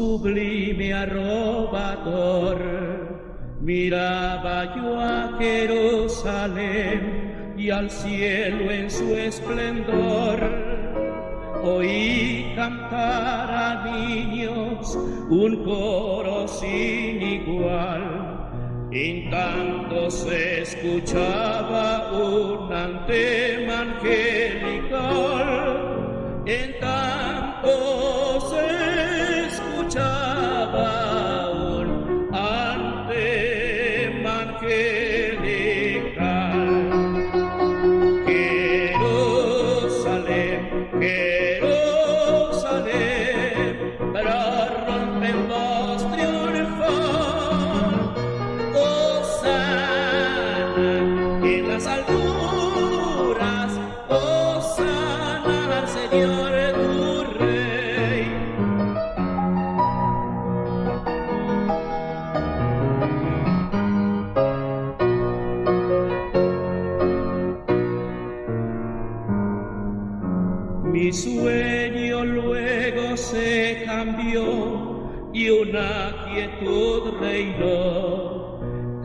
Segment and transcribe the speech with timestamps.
[0.00, 2.58] sublime arrobador.
[3.60, 7.00] Miraba yo a Jerusalén
[7.58, 10.38] y al cielo en su esplendor.
[11.62, 18.02] Oí cantar a niños un coro sin igual.
[18.92, 24.29] En tanto se escuchaba un antema angelical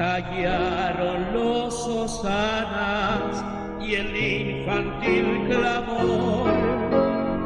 [0.00, 3.44] Callaron los hosanas
[3.82, 6.50] y el infantil clamor.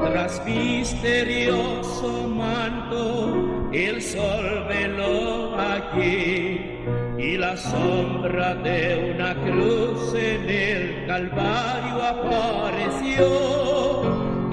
[0.04, 6.78] Tras misterioso manto, el sol veló aquí
[7.18, 13.22] y la sombra de una cruz en el Calvario apareció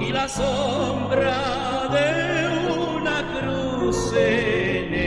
[0.00, 5.01] y la sombra de una cruz en el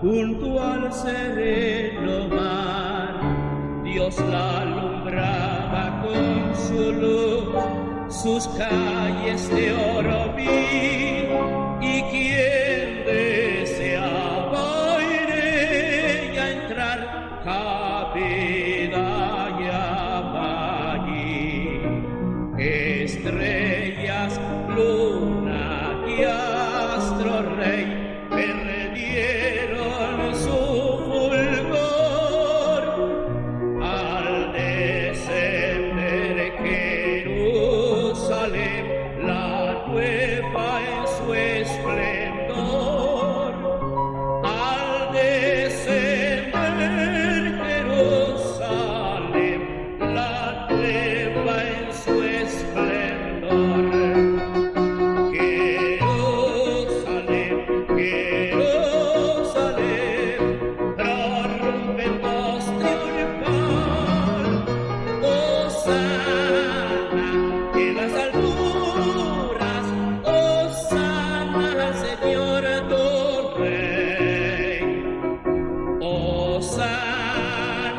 [0.00, 3.20] junto al sereno mar.
[3.84, 7.54] Dios la alumbraba con su luz,
[8.08, 11.28] sus calles de oro vi,
[11.86, 15.28] y quien deseaba en
[16.32, 19.04] ella entrar, cabida
[19.44, 21.80] hallaba allí.
[22.58, 24.40] Estrellas,
[24.74, 26.24] luna y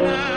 [0.02, 0.31] Bye.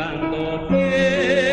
[0.00, 1.44] cuando quieras.
[1.44, 1.49] Eh.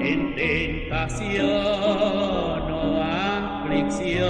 [0.00, 1.42] en tentación
[2.72, 3.02] o
[3.64, 4.22] aflicción,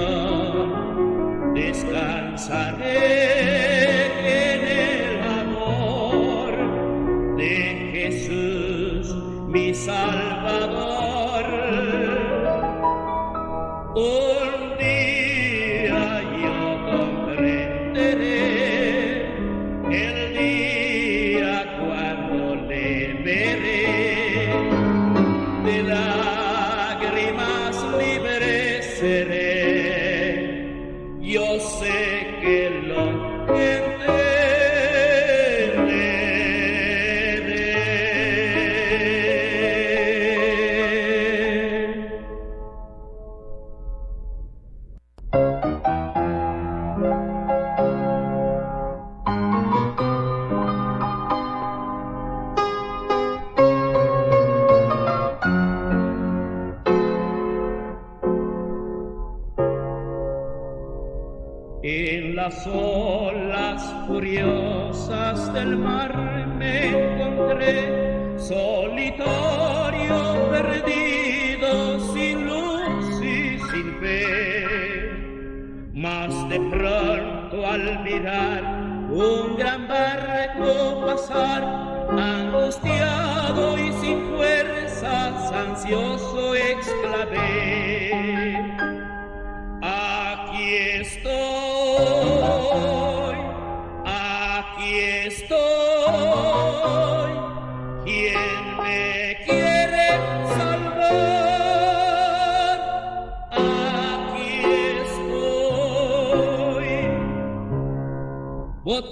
[1.53, 3.48] descansaré.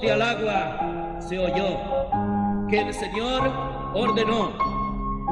[0.06, 3.42] al agua se oyó que el Señor
[3.94, 4.54] ordenó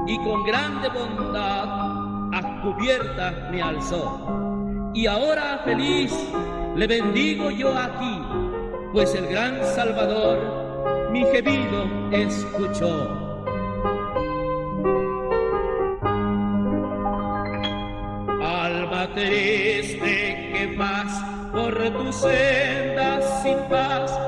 [0.08, 4.92] y con grande bondad a cubierta me alzó.
[4.94, 6.12] Y ahora feliz
[6.76, 8.22] le bendigo yo aquí,
[8.92, 13.22] pues el gran Salvador mi gemido escuchó.
[18.44, 24.25] Alma triste que vas por tus sendas sin paz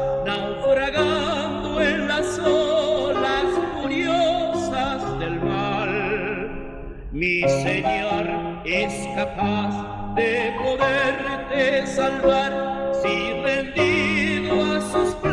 [7.18, 15.27] Mi Señor es capaz de poderte salvar si rendido a sus.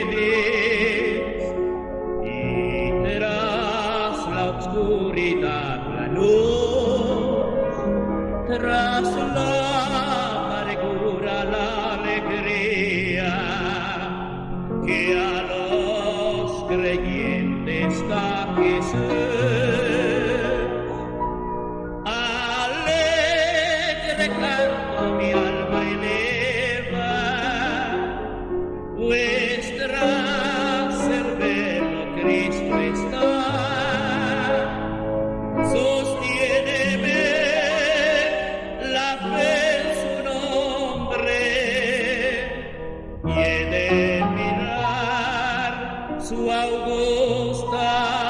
[46.32, 48.21] Su augusta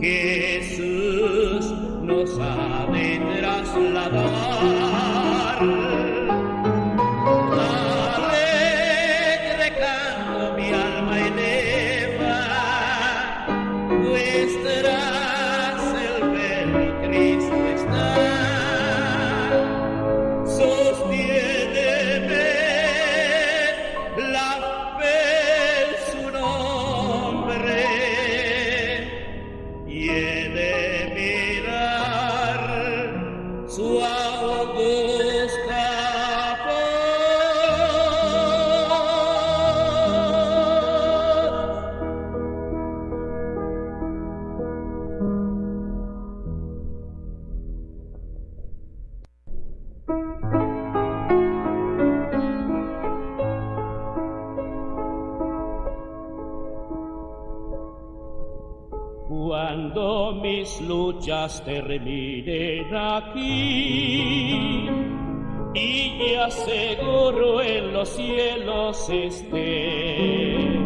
[0.00, 0.29] Jesús
[60.70, 64.88] mis luchas terminen aquí.
[65.74, 70.78] Y ya seguro en los cielos esté,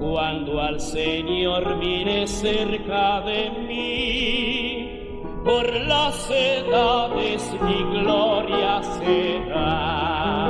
[0.00, 4.90] cuando al Señor mire cerca de mí,
[5.44, 10.42] por las edades mi gloria será.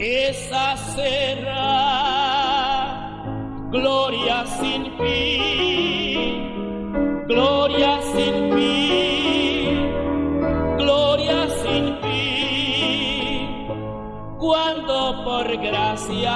[0.00, 2.18] Esa será
[3.70, 5.67] gloria sin fin,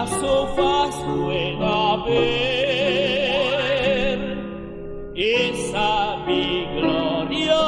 [0.07, 3.39] su faz pueda ver,
[5.15, 7.63] esa mi gloria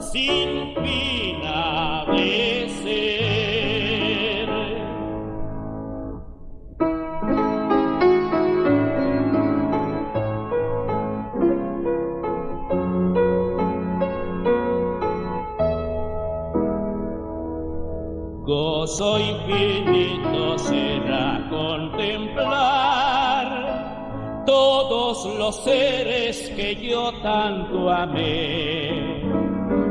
[0.00, 2.96] sin fin ha de.
[18.46, 20.17] Gozo infinito
[25.24, 29.22] los seres que yo tanto amé,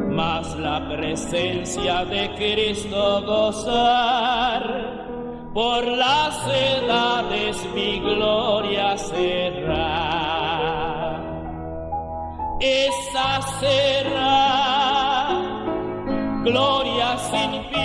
[0.10, 4.64] mas la presencia de Cristo gozar,
[5.54, 10.38] por las edades mi gloria será.
[12.60, 14.78] Esa será
[16.48, 17.77] gloria sin fin,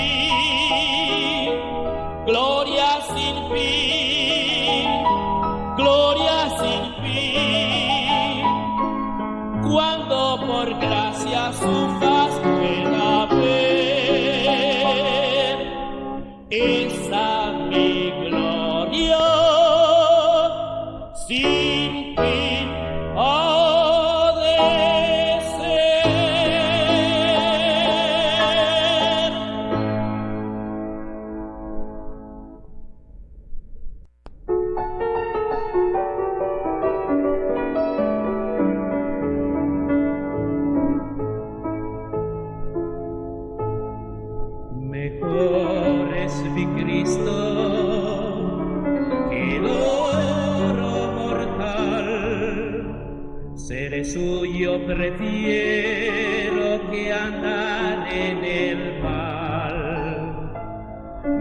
[53.72, 60.52] Seré suyo, prefiero que andar en el mal.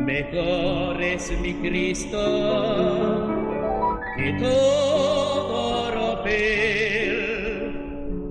[0.06, 3.28] Mejor es mi Cristo
[4.16, 7.12] que todo ropel.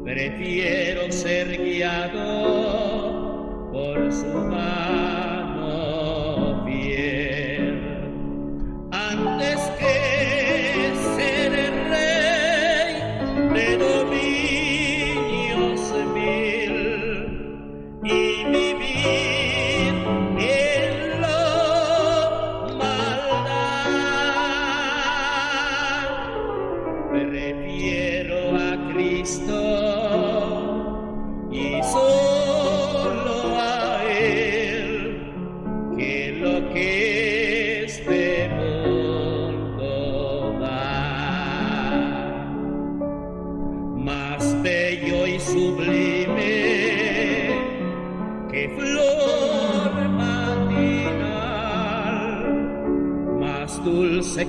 [0.03, 2.23] Prefiero ser guiado
[3.71, 5.00] por su mano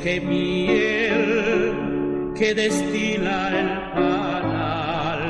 [0.03, 1.73] que miel
[2.35, 5.21] que destila el panal.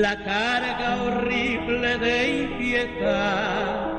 [0.00, 3.92] La carga horrible de impiedad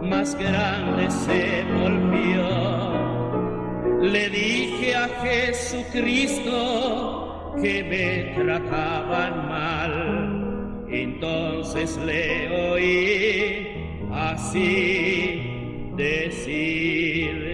[0.00, 2.46] más grande se volvió.
[4.00, 6.52] Le dije a Jesucristo
[7.60, 10.86] que me trataban mal.
[10.92, 13.66] Entonces le oí
[14.12, 17.47] así decir.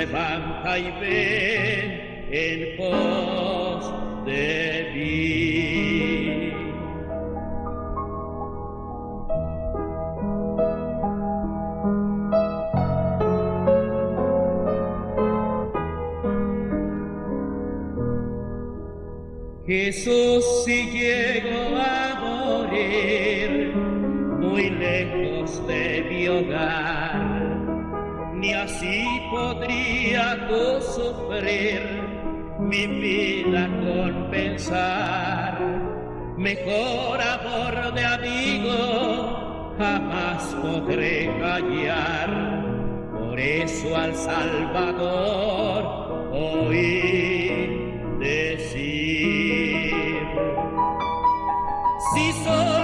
[0.00, 3.09] Levanta y ven en pos
[32.70, 35.58] mi vida compensar.
[36.36, 42.30] Mejor amor de amigo jamás podré callar,
[43.12, 45.82] por eso al Salvador
[46.32, 47.68] oí
[48.20, 49.00] decir.
[52.14, 52.79] Si solo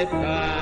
[0.00, 0.59] it.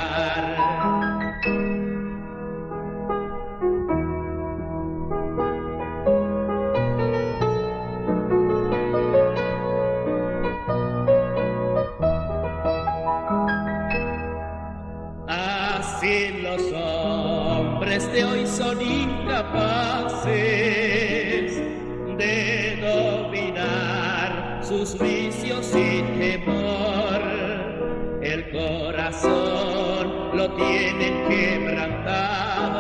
[30.38, 32.79] Lo tienen quebrantado.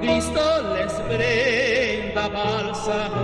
[0.00, 0.42] Cristo
[0.74, 3.21] les brinda bálsamo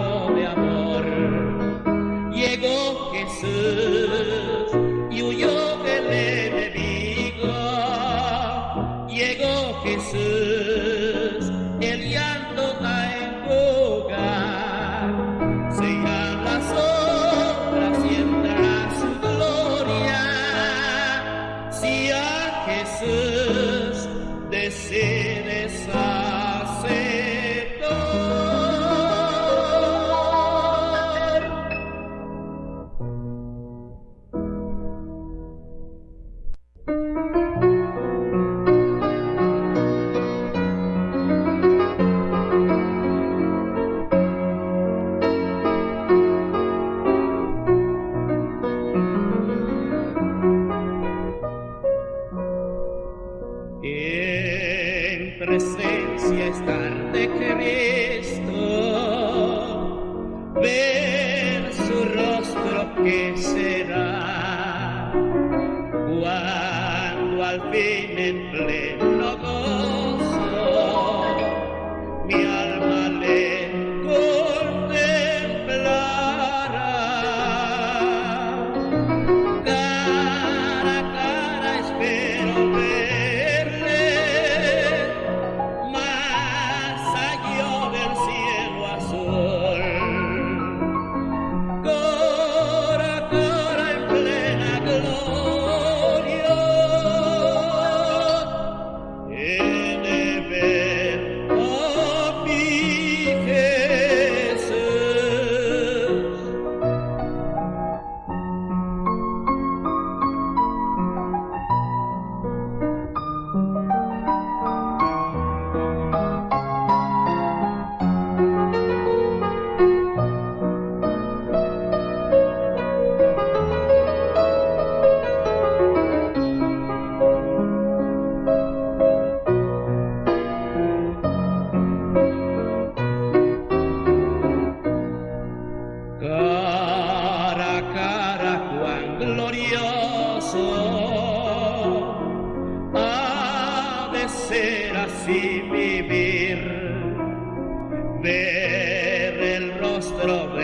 [150.21, 150.58] الصراط